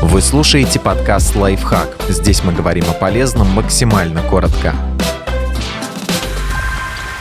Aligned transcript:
Вы 0.00 0.22
слушаете 0.22 0.78
подкаст 0.78 1.34
«Лайфхак». 1.34 1.88
Здесь 2.08 2.44
мы 2.44 2.52
говорим 2.52 2.84
о 2.88 2.92
полезном 2.92 3.48
максимально 3.48 4.22
коротко. 4.22 4.72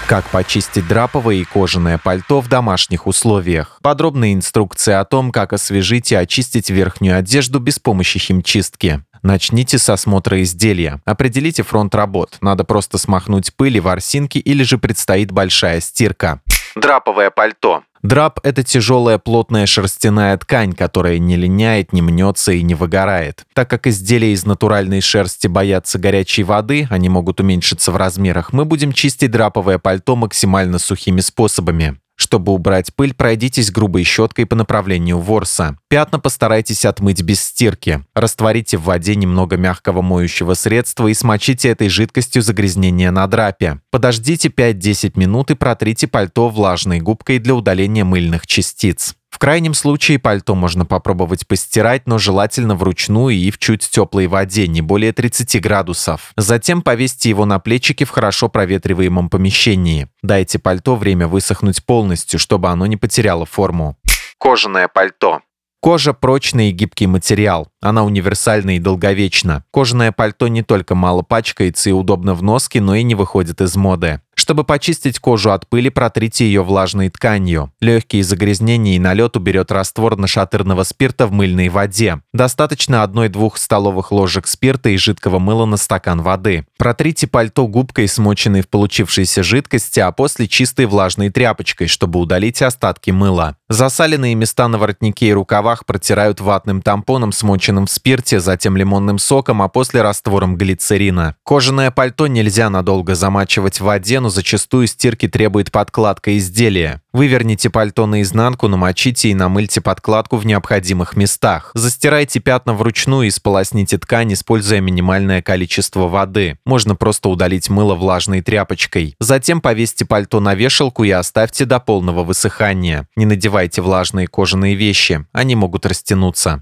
Как 0.07 0.23
почистить 0.25 0.87
драповое 0.87 1.37
и 1.37 1.43
кожаное 1.43 1.97
пальто 1.97 2.39
в 2.39 2.47
домашних 2.47 3.07
условиях. 3.07 3.79
Подробные 3.81 4.35
инструкции 4.35 4.93
о 4.93 5.05
том, 5.05 5.31
как 5.31 5.53
освежить 5.53 6.11
и 6.11 6.15
очистить 6.15 6.69
верхнюю 6.69 7.17
одежду 7.17 7.59
без 7.59 7.79
помощи 7.79 8.19
химчистки. 8.19 9.01
Начните 9.23 9.79
с 9.79 9.89
осмотра 9.89 10.43
изделия. 10.43 11.01
Определите 11.03 11.63
фронт 11.63 11.95
работ. 11.95 12.37
Надо 12.41 12.63
просто 12.63 12.99
смахнуть 12.99 13.55
пыль 13.55 13.77
и 13.77 13.79
ворсинки 13.79 14.37
или 14.37 14.61
же 14.61 14.77
предстоит 14.77 15.31
большая 15.31 15.81
стирка. 15.81 16.41
Драповое 16.75 17.31
пальто. 17.31 17.81
Драп– 18.07 18.39
это 18.43 18.63
тяжелая 18.63 19.17
плотная 19.17 19.65
шерстяная 19.65 20.37
ткань, 20.37 20.71
которая 20.71 21.17
не 21.17 21.35
линяет, 21.35 21.91
не 21.91 22.01
мнется 22.01 22.53
и 22.53 22.63
не 22.63 22.73
выгорает. 22.73 23.45
Так 23.53 23.69
как 23.69 23.85
изделия 23.85 24.31
из 24.31 24.45
натуральной 24.45 25.01
шерсти 25.01 25.47
боятся 25.47 25.99
горячей 25.99 26.43
воды, 26.43 26.87
они 26.89 27.09
могут 27.09 27.41
уменьшиться 27.41 27.91
в 27.91 27.97
размерах, 27.97 28.53
мы 28.53 28.63
будем 28.63 28.93
чистить 28.93 29.31
драповое 29.31 29.77
пальто 29.77 30.15
максимально 30.15 30.79
сухими 30.79 31.19
способами. 31.19 31.99
Чтобы 32.17 32.51
убрать 32.51 32.93
пыль, 32.95 33.13
пройдитесь 33.13 33.71
грубой 33.71 34.03
щеткой 34.03 34.47
по 34.47 34.55
направлению 34.55 35.19
ворса. 35.19 35.77
Пятна 35.87 36.19
постарайтесь 36.19 36.83
отмыть 36.83 37.21
без 37.21 37.39
стирки. 37.41 38.03
Растворите 38.15 38.77
в 38.77 38.83
воде 38.83 39.15
немного 39.15 39.55
мягкого 39.55 40.01
моющего 40.01 40.55
средства 40.55 41.07
и 41.07 41.13
смочите 41.13 41.69
этой 41.69 41.89
жидкостью 41.89 42.41
загрязнение 42.41 43.11
на 43.11 43.27
драпе. 43.27 43.81
Подождите 43.91 44.49
5-10 44.49 45.13
минут 45.15 45.51
и 45.51 45.55
протрите 45.55 46.07
пальто 46.07 46.49
влажной 46.49 46.99
губкой 46.99 47.37
для 47.37 47.53
удаления 47.53 48.03
мыльных 48.03 48.47
частиц. 48.47 49.15
В 49.37 49.39
крайнем 49.39 49.75
случае 49.75 50.17
пальто 50.17 50.55
можно 50.55 50.83
попробовать 50.83 51.45
постирать, 51.45 52.07
но 52.07 52.17
желательно 52.17 52.73
вручную 52.73 53.35
и 53.35 53.51
в 53.51 53.59
чуть 53.59 53.87
теплой 53.87 54.25
воде, 54.25 54.67
не 54.67 54.81
более 54.81 55.13
30 55.13 55.61
градусов. 55.61 56.31
Затем 56.35 56.81
повесьте 56.81 57.29
его 57.29 57.45
на 57.45 57.59
плечики 57.59 58.03
в 58.03 58.09
хорошо 58.09 58.49
проветриваемом 58.49 59.29
помещении. 59.29 60.07
Дайте 60.23 60.57
пальто 60.57 60.95
время 60.95 61.27
высохнуть 61.27 61.85
полностью, 61.85 62.39
чтобы 62.39 62.69
оно 62.69 62.87
не 62.87 62.97
потеряло 62.97 63.45
форму. 63.45 63.95
Кожаное 64.39 64.87
пальто. 64.87 65.41
Кожа– 65.81 66.13
прочный 66.19 66.69
и 66.69 66.71
гибкий 66.71 67.05
материал. 67.05 67.67
Она 67.79 68.03
универсальна 68.05 68.77
и 68.77 68.79
долговечна. 68.79 69.63
Кожаное 69.69 70.11
пальто 70.11 70.47
не 70.47 70.63
только 70.63 70.95
мало 70.95 71.21
пачкается 71.21 71.91
и 71.91 71.93
удобно 71.93 72.33
в 72.33 72.41
носке, 72.41 72.81
но 72.81 72.95
и 72.95 73.03
не 73.03 73.13
выходит 73.13 73.61
из 73.61 73.75
моды. 73.75 74.19
Чтобы 74.47 74.63
почистить 74.63 75.19
кожу 75.19 75.51
от 75.51 75.67
пыли, 75.67 75.89
протрите 75.89 76.45
ее 76.45 76.63
влажной 76.63 77.09
тканью. 77.09 77.73
Легкие 77.81 78.23
загрязнения 78.23 78.95
и 78.95 78.99
налет 78.99 79.35
уберет 79.35 79.73
раствор 79.73 80.15
нашатырного 80.15 80.83
спирта 80.83 81.27
в 81.27 81.33
мыльной 81.33 81.67
воде. 81.67 82.21
Достаточно 82.31 83.03
1-2 83.03 83.51
столовых 83.55 84.13
ложек 84.13 84.47
спирта 84.47 84.87
и 84.87 84.95
жидкого 84.95 85.39
мыла 85.39 85.65
на 85.65 85.75
стакан 85.75 86.21
воды. 86.21 86.65
Протрите 86.77 87.27
пальто 87.27 87.67
губкой, 87.67 88.07
смоченной 88.07 88.61
в 88.61 88.69
получившейся 88.69 89.43
жидкости, 89.43 89.99
а 89.99 90.13
после 90.13 90.47
чистой 90.47 90.85
влажной 90.85 91.29
тряпочкой, 91.29 91.87
чтобы 91.87 92.17
удалить 92.17 92.61
остатки 92.61 93.11
мыла. 93.11 93.57
Засаленные 93.67 94.33
места 94.33 94.69
на 94.69 94.77
воротнике 94.77 95.27
и 95.27 95.33
рукавах 95.33 95.85
протирают 95.85 96.39
ватным 96.39 96.81
тампоном, 96.81 97.33
смоченным 97.33 97.85
в 97.85 97.91
спирте, 97.91 98.39
затем 98.39 98.77
лимонным 98.77 99.19
соком, 99.19 99.61
а 99.61 99.67
после 99.67 100.01
раствором 100.01 100.55
глицерина. 100.55 101.35
Кожаное 101.43 101.91
пальто 101.91 102.27
нельзя 102.27 102.69
надолго 102.69 103.13
замачивать 103.13 103.81
в 103.81 103.83
воде, 103.83 104.21
но 104.21 104.36
зачастую 104.37 104.85
стирки 104.85 105.27
требует 105.27 105.71
подкладка 105.71 106.37
изделия. 106.37 107.01
Выверните 107.11 107.71
пальто 107.71 108.05
наизнанку, 108.05 108.67
намочите 108.67 109.29
и 109.29 109.33
намыльте 109.33 109.81
подкладку 109.81 110.37
в 110.37 110.45
необходимых 110.45 111.15
местах. 111.15 111.71
Застирайте 111.73 112.39
пятна 112.39 112.75
вручную 112.75 113.25
и 113.25 113.31
сполосните 113.31 113.97
ткань, 113.97 114.33
используя 114.33 114.79
минимальное 114.79 115.41
количество 115.41 116.07
воды. 116.07 116.59
Можно 116.65 116.95
просто 116.95 117.29
удалить 117.29 117.71
мыло 117.71 117.95
влажной 117.95 118.41
тряпочкой. 118.41 119.15
Затем 119.19 119.59
повесьте 119.59 120.05
пальто 120.05 120.39
на 120.39 120.53
вешалку 120.53 121.03
и 121.03 121.09
оставьте 121.09 121.65
до 121.65 121.79
полного 121.79 122.23
высыхания. 122.23 123.07
Не 123.15 123.25
надевайте 123.25 123.81
влажные 123.81 124.27
кожаные 124.27 124.75
вещи, 124.75 125.25
они 125.31 125.55
могут 125.55 125.87
растянуться. 125.87 126.61